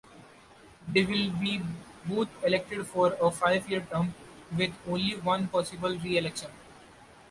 They 0.87 1.03
will 1.05 1.29
be 1.39 1.61
both 2.07 2.27
elected 2.43 2.87
for 2.87 3.13
a 3.21 3.29
five-year 3.29 3.81
term, 3.91 4.15
with 4.57 4.73
only 4.89 5.17
one 5.17 5.47
possible 5.47 5.95
reelection. 5.95 6.49